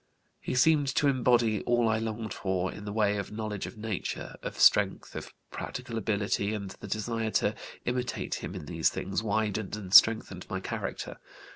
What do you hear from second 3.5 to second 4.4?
of nature,